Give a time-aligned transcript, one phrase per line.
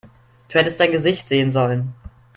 [0.49, 1.93] Du hättest dein Gesicht sehen sollen!